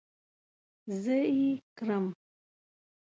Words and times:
زه 1.01 1.17
ئې 1.35 1.49
کرم 1.77 2.05